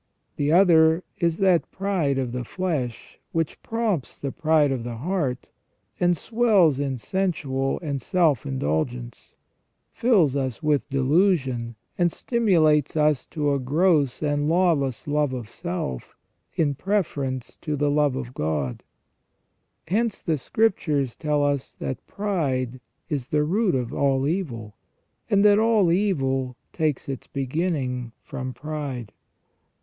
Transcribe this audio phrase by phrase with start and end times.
[0.35, 1.45] The other is THE
[1.77, 2.43] RESTORATION OF MAN.
[2.43, 5.51] 337 that pride of the flesh which prompts the pride of the heart,
[5.99, 9.35] and swells in sensual and self indulgence;
[9.91, 16.15] fills us with delusion, and stimulates us to a gross and lawless love of self
[16.55, 18.81] in preference to the love of God.
[19.87, 24.73] Hence the Scriptures tell us that pride is the root of all evil,
[25.29, 29.11] and that all evil takes its beginning from pride.